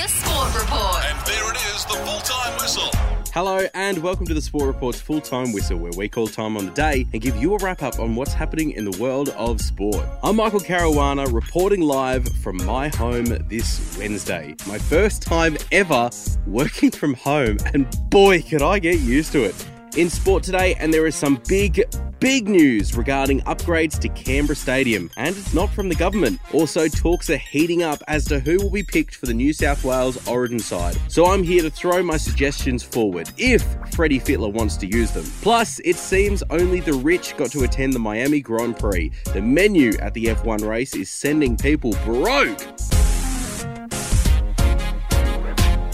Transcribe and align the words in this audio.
The 0.00 0.08
Sport 0.08 0.54
Report. 0.54 1.04
And 1.04 1.26
there 1.26 1.50
it 1.50 1.56
is, 1.74 1.84
the 1.84 1.92
full 1.92 2.20
time 2.20 2.56
whistle. 2.58 2.88
Hello 3.34 3.66
and 3.74 3.98
welcome 3.98 4.24
to 4.24 4.32
the 4.32 4.40
Sport 4.40 4.66
Report's 4.68 4.98
full 4.98 5.20
time 5.20 5.52
whistle, 5.52 5.76
where 5.76 5.92
we 5.94 6.08
call 6.08 6.26
time 6.26 6.56
on 6.56 6.64
the 6.64 6.72
day 6.72 7.06
and 7.12 7.20
give 7.20 7.36
you 7.36 7.54
a 7.54 7.58
wrap 7.58 7.82
up 7.82 7.98
on 7.98 8.14
what's 8.14 8.32
happening 8.32 8.70
in 8.70 8.90
the 8.90 8.98
world 8.98 9.28
of 9.36 9.60
sport. 9.60 10.02
I'm 10.22 10.36
Michael 10.36 10.60
Caruana, 10.60 11.30
reporting 11.30 11.82
live 11.82 12.26
from 12.38 12.56
my 12.64 12.88
home 12.88 13.26
this 13.50 13.94
Wednesday. 13.98 14.56
My 14.66 14.78
first 14.78 15.20
time 15.20 15.58
ever 15.70 16.08
working 16.46 16.90
from 16.90 17.12
home, 17.12 17.58
and 17.74 17.86
boy, 18.08 18.40
could 18.40 18.62
I 18.62 18.78
get 18.78 19.00
used 19.00 19.32
to 19.32 19.44
it. 19.44 19.66
In 19.96 20.08
sport 20.08 20.44
today, 20.44 20.76
and 20.76 20.94
there 20.94 21.04
is 21.08 21.16
some 21.16 21.42
big, 21.48 21.82
big 22.20 22.48
news 22.48 22.96
regarding 22.96 23.40
upgrades 23.40 23.98
to 23.98 24.08
Canberra 24.10 24.54
Stadium, 24.54 25.10
and 25.16 25.36
it's 25.36 25.52
not 25.52 25.68
from 25.70 25.88
the 25.88 25.96
government. 25.96 26.38
Also, 26.52 26.86
talks 26.86 27.28
are 27.28 27.36
heating 27.36 27.82
up 27.82 28.00
as 28.06 28.24
to 28.26 28.38
who 28.38 28.58
will 28.58 28.70
be 28.70 28.84
picked 28.84 29.16
for 29.16 29.26
the 29.26 29.34
New 29.34 29.52
South 29.52 29.82
Wales 29.82 30.28
Origin 30.28 30.60
side. 30.60 30.96
So 31.08 31.26
I'm 31.26 31.42
here 31.42 31.62
to 31.62 31.70
throw 31.70 32.04
my 32.04 32.18
suggestions 32.18 32.84
forward, 32.84 33.32
if 33.36 33.64
Freddie 33.92 34.20
Fittler 34.20 34.52
wants 34.52 34.76
to 34.76 34.86
use 34.86 35.10
them. 35.10 35.24
Plus, 35.42 35.80
it 35.80 35.96
seems 35.96 36.44
only 36.50 36.78
the 36.78 36.92
rich 36.92 37.36
got 37.36 37.50
to 37.50 37.64
attend 37.64 37.92
the 37.92 37.98
Miami 37.98 38.40
Grand 38.40 38.78
Prix. 38.78 39.10
The 39.32 39.42
menu 39.42 39.94
at 39.98 40.14
the 40.14 40.26
F1 40.26 40.64
race 40.64 40.94
is 40.94 41.10
sending 41.10 41.56
people 41.56 41.94
broke. 42.04 42.60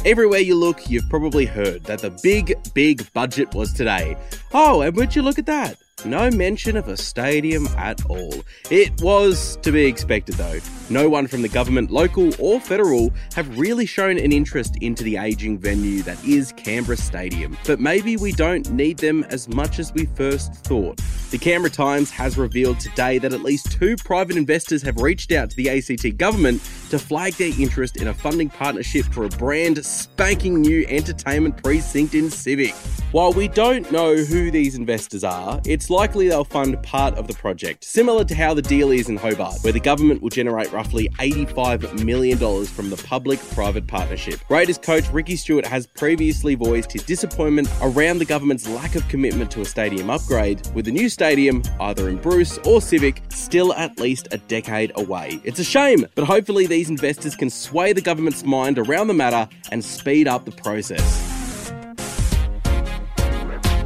Everywhere 0.06 0.38
you 0.38 0.55
look, 0.55 0.88
you've 0.88 1.09
probably 1.09 1.46
heard 1.46 1.83
that 1.83 1.98
the 1.98 2.10
big, 2.23 2.55
big 2.74 3.12
budget 3.12 3.52
was 3.56 3.73
today. 3.73 4.16
Oh, 4.55 4.83
and 4.83 4.95
would 4.95 5.16
you 5.16 5.23
look 5.23 5.37
at 5.37 5.47
that? 5.47 5.78
No 6.06 6.30
mention 6.30 6.77
of 6.77 6.87
a 6.87 6.96
stadium 6.96 7.66
at 7.77 8.05
all. 8.06 8.33
It 8.70 9.01
was 9.02 9.56
to 9.62 9.73
be 9.73 9.87
expected 9.87 10.37
though. 10.37 10.60
No 10.88 11.09
one 11.09 11.27
from 11.27 11.42
the 11.42 11.48
government, 11.48 11.91
local 11.91 12.33
or 12.38 12.60
federal, 12.60 13.12
have 13.34 13.59
really 13.59 13.87
shown 13.87 14.16
an 14.16 14.30
interest 14.30 14.77
into 14.80 15.02
the 15.02 15.16
ageing 15.16 15.59
venue 15.59 16.02
that 16.02 16.24
is 16.24 16.52
Canberra 16.52 16.97
Stadium. 16.97 17.58
But 17.67 17.80
maybe 17.80 18.17
we 18.17 18.30
don't 18.30 18.70
need 18.70 18.98
them 18.98 19.25
as 19.30 19.48
much 19.48 19.80
as 19.80 19.92
we 19.92 20.06
first 20.14 20.55
thought. 20.55 21.00
The 21.33 21.39
Canberra 21.39 21.70
Times 21.70 22.12
has 22.12 22.39
revealed 22.39 22.78
today 22.78 23.19
that 23.19 23.33
at 23.33 23.42
least 23.42 23.73
two 23.73 23.97
private 23.97 24.36
investors 24.36 24.83
have 24.83 24.98
reached 24.98 25.33
out 25.33 25.50
to 25.50 25.56
the 25.56 25.69
ACT 25.69 26.17
government 26.17 26.62
to 26.91 27.00
flag 27.00 27.33
their 27.34 27.52
interest 27.61 27.97
in 27.97 28.06
a 28.06 28.14
funding 28.14 28.48
partnership 28.48 29.06
for 29.06 29.25
a 29.25 29.28
brand 29.30 29.84
spanking 29.84 30.61
new 30.61 30.86
entertainment 30.86 31.61
precinct 31.61 32.14
in 32.14 32.30
Civic. 32.30 32.75
While 33.11 33.33
we 33.33 33.48
don't 33.48 33.91
know 33.91 34.14
who 34.14 34.52
these 34.52 34.77
investors 34.77 35.25
are, 35.25 35.61
it's 35.64 35.91
likely 35.97 36.28
they'll 36.28 36.44
fund 36.44 36.80
part 36.83 37.14
of 37.14 37.27
the 37.27 37.33
project, 37.33 37.83
similar 37.83 38.22
to 38.22 38.34
how 38.34 38.52
the 38.52 38.61
deal 38.61 38.91
is 38.91 39.08
in 39.08 39.16
Hobart, 39.16 39.56
where 39.62 39.72
the 39.72 39.80
government 39.80 40.20
will 40.20 40.28
generate 40.28 40.70
roughly 40.70 41.08
$85 41.19 42.05
million 42.05 42.36
from 42.66 42.91
the 42.91 42.98
public 42.98 43.41
private 43.52 43.86
partnership. 43.86 44.39
Raiders 44.50 44.77
coach 44.77 45.08
Ricky 45.11 45.36
Stuart 45.36 45.64
has 45.64 45.86
previously 45.86 46.55
voiced 46.55 46.92
his 46.92 47.02
disappointment 47.02 47.70
around 47.80 48.19
the 48.19 48.27
government's 48.27 48.69
lack 48.69 48.94
of 48.94 49.08
commitment 49.08 49.50
to 49.52 49.62
a 49.62 49.64
stadium 49.64 50.11
upgrade, 50.11 50.61
with 50.74 50.84
the 50.84 50.92
new 50.92 51.08
stadium, 51.08 51.62
either 51.80 52.11
in 52.11 52.19
Bruce 52.19 52.58
or 52.67 52.83
Civic, 52.83 53.22
still 53.30 53.72
at 53.72 53.98
least 53.98 54.28
a 54.33 54.39
decade 54.39 54.92
away. 54.97 55.41
It's 55.44 55.61
a 55.61 55.64
shame, 55.64 56.05
but 56.14 56.24
hopefully 56.24 56.67
these 56.67 56.91
investors 56.91 57.34
can 57.34 57.48
sway 57.48 57.94
the 57.94 58.02
government's 58.02 58.44
mind 58.44 58.78
around 58.78 59.06
the 59.06 59.14
matter 59.14 59.48
and 59.72 59.83
speed 59.83 60.28
up 60.28 60.44
the 60.44 60.52
process. 60.52 61.25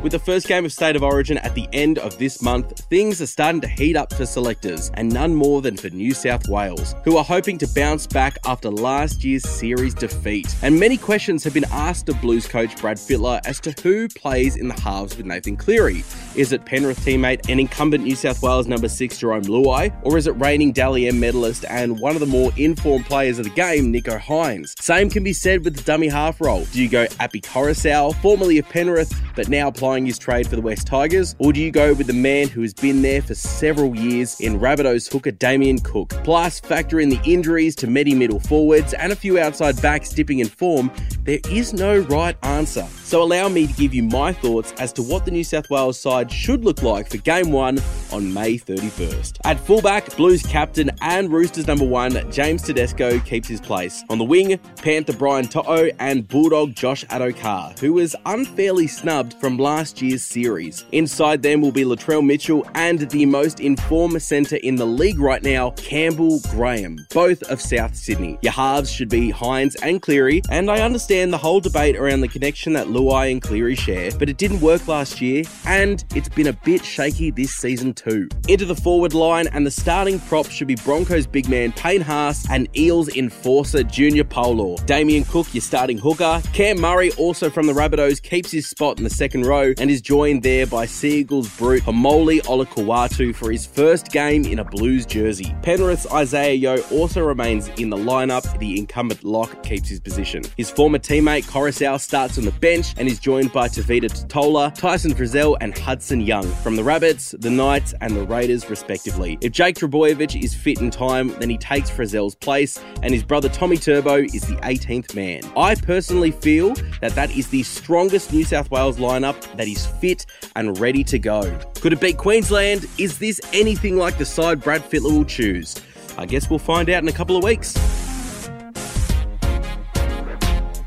With 0.03 0.13
the 0.13 0.19
first 0.19 0.49
game 0.49 0.65
of 0.65 0.73
State 0.73 0.97
of 0.97 1.03
Origin 1.03 1.37
at 1.37 1.55
the 1.55 1.69
end 1.75 1.99
of 1.99 2.17
this 2.17 2.41
month, 2.41 2.87
things 2.89 3.21
are 3.21 3.27
starting 3.27 3.61
to 3.61 3.69
heat 3.69 3.97
up 3.97 4.15
for 4.15 4.25
selectors, 4.25 4.91
and 4.95 5.13
none 5.13 5.35
more 5.35 5.61
than 5.61 5.77
for 5.77 5.91
New 5.91 6.15
South 6.15 6.49
Wales, 6.49 6.95
who 7.05 7.19
are 7.19 7.25
hoping 7.25 7.59
to 7.59 7.69
bounce 7.75 8.07
back 8.07 8.39
after 8.47 8.71
last 8.71 9.23
year's 9.25 9.47
series 9.47 9.93
defeat. 9.93 10.55
And 10.63 10.81
many 10.81 10.97
questions 10.97 11.45
have 11.45 11.53
been 11.53 11.67
asked 11.71 12.09
of 12.09 12.19
Blues 12.23 12.49
coach 12.49 12.75
Brad 12.81 12.97
Fittler 12.97 13.43
as 13.45 13.61
to 13.61 13.73
who 13.83 14.09
plays 14.09 14.57
in 14.57 14.69
the 14.69 14.81
halves 14.81 15.19
with 15.19 15.27
Nathan 15.27 15.59
Cleary. 15.59 16.03
Is 16.35 16.53
it 16.53 16.65
Penrith 16.65 17.01
teammate 17.01 17.51
and 17.51 17.61
incumbent 17.61 18.05
New 18.05 18.17
South 18.17 18.43
Wales 18.43 18.67
number 18.67 18.89
six 18.89 19.19
Jarome 19.19 19.45
Luai, 19.45 19.95
or 20.03 20.17
is 20.17 20.27
it 20.27 20.33
reigning 20.33 20.73
Dally 20.73 21.09
M 21.09 21.21
medalist 21.21 21.67
and 21.69 22.01
one 22.01 22.15
of 22.15 22.21
the 22.21 22.27
more 22.27 22.53
informed 22.57 23.05
players 23.05 23.39
of 23.39 23.45
the 23.45 23.51
game, 23.51 23.93
Nicho 23.93 24.19
Hynes? 24.19 24.75
Same 24.81 25.11
can 25.11 25.23
be 25.23 25.35
said 25.35 25.63
with 25.63 25.77
the 25.77 25.83
dummy 25.83 26.09
half 26.09 26.41
role. 26.41 26.65
Do 26.73 26.83
you 26.83 26.89
go 26.89 27.07
Api 27.19 27.43
Koroisau, 27.43 28.15
formerly 28.23 28.57
of 28.57 28.67
Penrith, 28.71 29.13
but 29.37 29.51
now 29.51 29.71
playing 29.71 29.90
his 29.99 30.19
trade 30.19 30.49
for 30.49 30.57
the 30.57 30.63
West 30.63 30.87
Tigers, 30.87 31.35
or 31.39 31.53
do 31.53 31.61
you 31.61 31.71
go 31.71 31.93
with 31.95 32.07
the 32.07 32.13
man 32.13 32.49
who 32.49 32.63
has 32.63 32.73
been 32.73 33.03
there 33.03 33.23
for 33.23 33.35
several 33.35 33.95
years 33.97 34.41
in 34.41 34.59
Rabbitohs 34.59 35.13
hooker 35.13 35.31
Damien 35.31 35.79
Cook? 35.81 36.11
Plus, 36.25 36.61
factor 36.61 37.01
in 37.01 37.09
the 37.09 37.21
injuries 37.25 37.75
to 37.77 37.87
many 37.87 38.15
middle 38.15 38.41
forwards 38.41 38.93
and 38.95 39.13
a 39.13 39.17
few 39.17 39.39
outside 39.39 39.81
backs 39.83 40.11
dipping 40.11 40.39
in 40.39 40.49
form, 40.49 40.91
there 41.25 41.41
is 41.51 41.73
no 41.73 41.99
right 41.99 42.37
answer. 42.43 42.87
So 43.11 43.25
allow 43.25 43.49
me 43.49 43.67
to 43.67 43.73
give 43.73 43.93
you 43.93 44.05
my 44.05 44.33
thoughts 44.33 44.73
as 44.79 44.93
to 44.93 45.03
what 45.03 45.25
the 45.25 45.33
New 45.33 45.43
South 45.43 45.69
Wales 45.69 45.99
side 45.99 46.31
should 46.31 46.65
look 46.65 46.85
like 46.85 47.11
for 47.11 47.17
game 47.17 47.51
one 47.51 47.81
on 48.13 48.33
May 48.33 48.57
31st. 48.57 49.39
At 49.43 49.59
fullback, 49.59 50.17
Blues 50.17 50.45
captain 50.45 50.93
and 51.01 51.29
Roosters 51.29 51.67
number 51.67 51.85
one, 51.85 52.31
James 52.31 52.63
Tedesco 52.63 53.19
keeps 53.19 53.49
his 53.49 53.61
place. 53.61 54.05
On 54.11 54.19
the 54.19 54.23
wing, 54.23 54.61
Panther 54.77 55.13
Brian 55.13 55.49
To'o 55.49 55.91
and 55.99 56.29
Bulldog 56.29 56.77
Josh 56.77 57.05
Addo-Carr, 57.07 57.75
who 57.81 57.95
was 57.95 58.15
unfairly 58.27 58.87
snubbed 58.87 59.35
from 59.41 59.59
last 59.59 60.01
year's 60.01 60.23
series. 60.23 60.85
Inside 60.93 61.43
them 61.43 61.63
will 61.63 61.73
be 61.73 61.83
Latrell 61.83 62.25
Mitchell 62.25 62.65
and 62.77 63.11
the 63.11 63.27
most 63.27 63.59
informed 63.59 64.23
centre 64.23 64.59
in 64.63 64.77
the 64.77 64.87
league 64.87 65.19
right 65.19 65.43
now, 65.43 65.73
Campbell 65.73 66.39
Graham, 66.51 67.05
both 67.13 67.43
of 67.51 67.61
South 67.61 67.97
Sydney. 67.97 68.39
Your 68.41 68.53
halves 68.53 68.89
should 68.89 69.09
be 69.09 69.33
Hynes 69.33 69.75
and 69.83 70.01
Cleary, 70.01 70.43
and 70.49 70.71
I 70.71 70.83
understand 70.83 71.33
the 71.33 71.39
whole 71.39 71.59
debate 71.59 71.97
around 71.97 72.21
the 72.21 72.29
connection 72.29 72.73
that 72.75 72.89
Luai 73.01 73.33
and 73.33 73.41
Cleary 73.41 73.75
share, 73.75 74.11
but 74.19 74.29
it 74.29 74.37
didn't 74.37 74.61
work 74.61 74.87
last 74.87 75.21
year, 75.21 75.45
and 75.65 76.05
it's 76.15 76.29
been 76.29 76.49
a 76.49 76.53
bit 76.53 76.85
shaky 76.85 77.31
this 77.31 77.53
season 77.53 77.95
too. 77.95 78.29
Into 78.49 78.67
the 78.67 78.75
forward 78.75 79.15
line, 79.15 79.49
and 79.49 79.67
the 79.67 79.71
starting 79.71 80.21
prop 80.21 80.47
should 80.47 80.69
be 80.69 80.75
Broncos 80.77 81.27
big 81.27 81.49
man 81.49 81.73
Payne 81.73 82.03
Haas 82.03 82.49
and 82.51 82.69
Eels 82.77 83.09
enforcer 83.17 83.83
Junior 83.83 84.25
Paulo. 84.25 84.77
Damien 84.85 85.25
Cook, 85.25 85.55
your 85.55 85.63
starting 85.63 85.97
hooker. 85.97 86.43
Cam 86.53 86.81
Murray, 86.81 87.11
also 87.13 87.49
from 87.49 87.67
the 87.67 87.73
Rabbitohs, 87.73 88.23
keeps 88.23 88.51
his 88.51 88.69
spot 88.69 88.99
in 88.99 89.05
the 89.05 89.11
second 89.11 89.47
row 89.47 89.73
and 89.79 89.91
is 89.91 90.01
joined 90.01 90.43
there 90.43 90.67
by 90.67 90.85
Seagulls 90.87 91.49
brute 91.57 91.83
Haumole 91.85 92.41
Olakau'atu 92.43 93.35
for 93.35 93.51
his 93.51 93.67
first 93.67 94.11
game 94.11 94.45
in 94.45 94.59
a 94.59 94.65
Blues 94.65 95.07
jersey. 95.07 95.55
Penrith's 95.63 96.07
Isaah 96.07 96.55
Yeo 96.55 96.81
also 96.91 97.23
remains 97.23 97.69
in 97.79 97.91
the 97.91 97.97
lineup. 97.97 98.59
The 98.59 98.79
incumbent 98.79 99.25
lock 99.25 99.63
keeps 99.63 99.89
his 99.89 100.01
position. 100.01 100.43
His 100.57 100.71
former 100.71 100.99
teammate 100.99 101.45
Koroisau 101.45 102.01
starts 102.01 102.39
on 102.39 102.45
the 102.45 102.53
bench 102.53 102.90
and 102.97 103.09
is 103.09 103.19
joined 103.19 103.53
by 103.53 103.69
Tevita 103.69 104.09
Tatola, 104.09 104.75
Tyson 104.75 105.15
Frizell, 105.15 105.57
and 105.61 105.77
Hudson 105.77 106.21
Young 106.21 106.51
from 106.57 106.77
the 106.77 106.85
Rabbits, 106.85 107.35
the 107.39 107.51
Knights, 107.51 107.95
and 108.01 108.17
the 108.17 108.25
Raiders, 108.25 108.69
respectively. 108.69 109.39
If 109.41 109.53
Jake 109.53 109.77
Trbojevic 109.77 110.43
is 110.43 110.55
fit 110.55 110.81
in 110.81 110.91
time, 110.91 111.29
then 111.39 111.51
he 111.51 111.59
takes 111.59 111.91
Frizell's 111.91 112.35
place, 112.35 112.81
and 113.03 113.13
his 113.13 113.23
brother 113.23 113.49
Tommy 113.49 113.77
Turbo 113.77 114.17
is 114.17 114.43
the 114.43 114.57
18th 114.57 115.15
man. 115.15 115.43
I 115.57 115.75
personally 115.75 116.31
feel 116.31 116.75
that 117.01 117.15
that 117.15 117.31
is 117.37 117.49
the 117.49 117.63
strongest 117.63 118.33
New 118.33 118.45
South 118.45 118.71
Wales 118.71 118.99
lineup 118.99 119.41
that 119.57 119.69
is 119.69 119.87
fit 119.87 120.27
and 120.57 120.79
ready 120.79 121.05
to 121.05 121.19
go. 121.19 121.59
Could 121.81 121.93
it 121.93 122.01
beat 122.01 122.17
Queensland? 122.17 122.87
Is 122.99 123.19
this 123.19 123.41
anything 123.53 123.97
like 123.97 124.19
the 124.19 124.25
side 124.25 124.63
Brad 124.63 124.83
Fittler 124.83 125.13
will 125.13 125.25
choose? 125.25 125.77
I 126.19 126.27
guess 126.27 126.51
we'll 126.51 126.59
find 126.59 126.91
out 126.91 127.03
in 127.03 127.09
a 127.09 127.13
couple 127.13 127.37
of 127.37 127.45
weeks. 127.45 127.75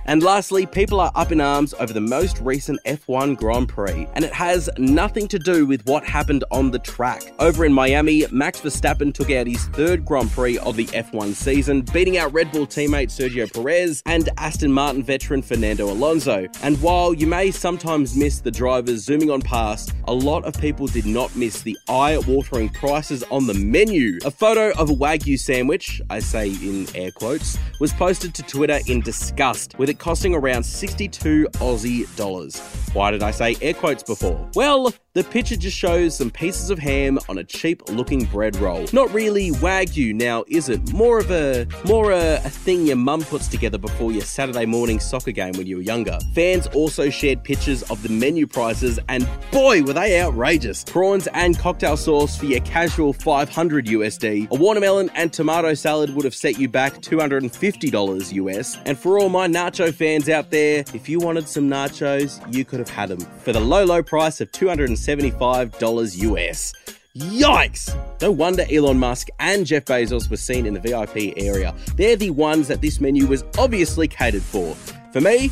And 0.05 0.21
lastly, 0.21 0.65
people 0.65 0.99
are 0.99 1.11
up 1.15 1.31
in 1.31 1.39
arms 1.39 1.73
over 1.79 1.93
the 1.93 2.01
most 2.01 2.39
recent 2.39 2.79
F1 2.85 3.37
Grand 3.37 3.69
Prix, 3.69 4.07
and 4.13 4.25
it 4.25 4.33
has 4.33 4.69
nothing 4.77 5.27
to 5.29 5.39
do 5.39 5.65
with 5.65 5.85
what 5.85 6.03
happened 6.03 6.43
on 6.51 6.71
the 6.71 6.79
track. 6.79 7.23
Over 7.39 7.65
in 7.65 7.71
Miami, 7.71 8.25
Max 8.31 8.59
Verstappen 8.59 9.13
took 9.13 9.31
out 9.31 9.47
his 9.47 9.65
third 9.67 10.05
Grand 10.05 10.29
Prix 10.31 10.57
of 10.59 10.75
the 10.75 10.87
F1 10.87 11.33
season, 11.33 11.81
beating 11.93 12.17
out 12.17 12.33
Red 12.33 12.51
Bull 12.51 12.67
teammate 12.67 13.09
Sergio 13.09 13.51
Perez 13.51 14.03
and 14.05 14.29
Aston 14.37 14.71
Martin 14.71 15.03
veteran 15.03 15.41
Fernando 15.41 15.89
Alonso. 15.89 16.47
And 16.61 16.81
while 16.81 17.13
you 17.13 17.27
may 17.27 17.51
sometimes 17.51 18.15
miss 18.15 18.39
the 18.39 18.51
drivers 18.51 19.05
zooming 19.05 19.29
on 19.29 19.41
past, 19.41 19.93
a 20.05 20.13
lot 20.13 20.43
of 20.43 20.59
people 20.59 20.87
did 20.87 21.05
not 21.05 21.33
miss 21.35 21.61
the 21.61 21.77
eye-watering 21.87 22.69
prices 22.69 23.23
on 23.31 23.47
the 23.47 23.53
menu. 23.53 24.19
A 24.25 24.31
photo 24.31 24.71
of 24.77 24.89
a 24.89 24.93
Wagyu 24.93 25.39
sandwich, 25.39 26.01
I 26.09 26.19
say 26.19 26.49
in 26.49 26.87
air 26.93 27.11
quotes, 27.11 27.57
was 27.79 27.93
posted 27.93 28.33
to 28.35 28.43
Twitter 28.43 28.79
in 28.87 28.99
disgust, 29.01 29.77
with 29.77 29.92
it 29.93 29.99
costing 29.99 30.35
around 30.35 30.63
62 30.63 31.47
Aussie 31.53 32.15
dollars. 32.15 32.59
Why 32.93 33.11
did 33.11 33.23
I 33.23 33.31
say 33.31 33.55
air 33.61 33.73
quotes 33.73 34.03
before? 34.03 34.49
Well, 34.55 34.93
the 35.13 35.23
picture 35.23 35.55
just 35.55 35.77
shows 35.77 36.17
some 36.17 36.31
pieces 36.31 36.69
of 36.69 36.79
ham 36.79 37.19
on 37.29 37.37
a 37.37 37.43
cheap 37.43 37.87
looking 37.89 38.25
bread 38.25 38.55
roll. 38.55 38.85
Not 38.93 39.13
really 39.13 39.51
wagyu 39.51 40.13
now, 40.13 40.43
is 40.47 40.69
it? 40.69 40.91
More 40.91 41.19
of 41.19 41.29
a 41.31 41.67
more 41.85 42.11
a, 42.11 42.35
a 42.37 42.49
thing 42.49 42.87
your 42.87 42.95
mum 42.95 43.21
puts 43.21 43.47
together 43.47 43.77
before 43.77 44.11
your 44.11 44.23
Saturday 44.23 44.65
morning 44.65 44.99
soccer 44.99 45.31
game 45.31 45.53
when 45.53 45.67
you 45.67 45.77
were 45.77 45.83
younger. 45.83 46.17
Fans 46.33 46.67
also 46.67 47.09
shared 47.09 47.43
pictures 47.43 47.83
of 47.91 48.01
the 48.01 48.09
menu 48.09 48.47
prices 48.47 48.99
and 49.09 49.27
boy 49.51 49.83
were 49.83 49.93
they 49.93 50.19
outrageous. 50.19 50.83
Prawns 50.83 51.27
and 51.33 51.57
cocktail 51.59 51.97
sauce 51.97 52.35
for 52.37 52.45
your 52.45 52.61
casual 52.61 53.13
500 53.13 53.85
USD. 53.85 54.49
A 54.49 54.55
watermelon 54.55 55.11
and 55.15 55.31
tomato 55.31 55.75
salad 55.75 56.15
would 56.15 56.25
have 56.25 56.35
set 56.35 56.59
you 56.59 56.67
back 56.67 56.93
$250 57.01 58.33
US. 58.33 58.77
And 58.85 58.97
for 58.97 59.19
all 59.19 59.29
my 59.29 59.47
nacho 59.83 59.93
fans 59.93 60.29
out 60.29 60.49
there, 60.49 60.83
if 60.93 61.09
you 61.09 61.19
wanted 61.19 61.47
some 61.47 61.69
nachos, 61.69 62.41
you 62.53 62.63
could 62.63 62.79
have 62.79 62.89
had 62.89 63.09
them 63.09 63.19
for 63.19 63.51
the 63.51 63.59
low, 63.59 63.83
low 63.83 64.01
price 64.01 64.39
of 64.39 64.51
$275 64.51 66.21
US. 66.21 66.73
Yikes! 67.15 68.21
No 68.21 68.31
wonder 68.31 68.65
Elon 68.71 68.97
Musk 68.97 69.27
and 69.39 69.65
Jeff 69.65 69.85
Bezos 69.85 70.29
were 70.29 70.37
seen 70.37 70.65
in 70.65 70.73
the 70.73 70.79
VIP 70.79 71.33
area. 71.37 71.75
They're 71.95 72.15
the 72.15 72.31
ones 72.31 72.67
that 72.69 72.81
this 72.81 72.99
menu 72.99 73.27
was 73.27 73.43
obviously 73.57 74.07
catered 74.07 74.43
for. 74.43 74.73
For 75.11 75.21
me, 75.21 75.51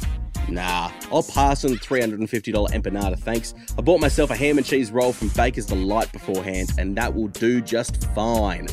Nah, 0.50 0.92
I'll 1.12 1.22
pass 1.22 1.64
on 1.64 1.72
the 1.72 1.78
$350 1.78 2.72
empanada, 2.72 3.18
thanks. 3.18 3.54
I 3.78 3.82
bought 3.82 4.02
myself 4.02 4.32
a 4.32 4.36
ham 4.36 4.58
and 4.58 4.66
cheese 4.66 4.92
roll 4.92 5.14
from 5.14 5.28
Baker's 5.30 5.68
Delight 5.68 6.12
beforehand, 6.12 6.72
and 6.80 6.98
that 6.98 7.14
will 7.14 7.28
do 7.28 7.62
just 7.62 8.04
fine. 8.16 8.68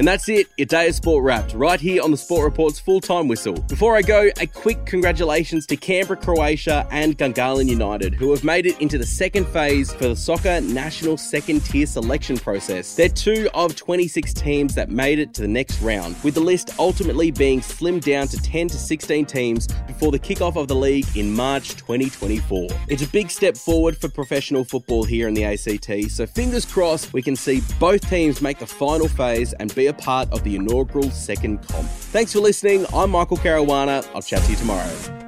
And 0.00 0.08
that's 0.08 0.30
it, 0.30 0.46
your 0.56 0.64
day 0.64 0.88
of 0.88 0.94
sport 0.94 1.22
wrapped, 1.22 1.52
right 1.52 1.78
here 1.78 2.02
on 2.02 2.10
the 2.10 2.16
Sport 2.16 2.46
Report's 2.46 2.78
full 2.78 3.02
time 3.02 3.28
whistle. 3.28 3.52
Before 3.68 3.96
I 3.96 4.00
go, 4.00 4.30
a 4.40 4.46
quick 4.46 4.86
congratulations 4.86 5.66
to 5.66 5.76
Canberra, 5.76 6.18
Croatia, 6.18 6.88
and 6.90 7.18
Gungahlin 7.18 7.68
United, 7.68 8.14
who 8.14 8.30
have 8.30 8.42
made 8.42 8.64
it 8.64 8.80
into 8.80 8.96
the 8.96 9.04
second 9.04 9.46
phase 9.48 9.92
for 9.92 10.08
the 10.08 10.16
soccer 10.16 10.62
national 10.62 11.18
second 11.18 11.66
tier 11.66 11.84
selection 11.86 12.38
process. 12.38 12.94
They're 12.94 13.10
two 13.10 13.50
of 13.52 13.76
26 13.76 14.32
teams 14.32 14.74
that 14.74 14.88
made 14.88 15.18
it 15.18 15.34
to 15.34 15.42
the 15.42 15.48
next 15.48 15.82
round, 15.82 16.16
with 16.24 16.32
the 16.32 16.40
list 16.40 16.70
ultimately 16.78 17.30
being 17.30 17.60
slimmed 17.60 18.04
down 18.04 18.26
to 18.28 18.38
10 18.38 18.68
to 18.68 18.78
16 18.78 19.26
teams 19.26 19.66
before 19.86 20.12
the 20.12 20.18
kickoff 20.18 20.56
of 20.56 20.66
the 20.66 20.76
league 20.76 21.14
in 21.14 21.30
March 21.30 21.76
2024. 21.76 22.68
It's 22.88 23.02
a 23.02 23.08
big 23.08 23.30
step 23.30 23.54
forward 23.54 23.98
for 23.98 24.08
professional 24.08 24.64
football 24.64 25.04
here 25.04 25.28
in 25.28 25.34
the 25.34 25.44
ACT, 25.44 26.10
so 26.10 26.24
fingers 26.24 26.64
crossed 26.64 27.12
we 27.12 27.20
can 27.20 27.36
see 27.36 27.60
both 27.78 28.08
teams 28.08 28.40
make 28.40 28.58
the 28.58 28.66
final 28.66 29.06
phase 29.06 29.52
and 29.60 29.74
be 29.74 29.89
a 29.90 29.94
part 29.94 30.32
of 30.32 30.42
the 30.42 30.56
inaugural 30.56 31.10
second 31.10 31.58
comp. 31.68 31.86
Thanks 31.86 32.32
for 32.32 32.40
listening. 32.40 32.86
I'm 32.94 33.10
Michael 33.10 33.36
Caruana. 33.36 34.08
I'll 34.14 34.22
chat 34.22 34.42
to 34.44 34.50
you 34.50 34.56
tomorrow. 34.56 35.19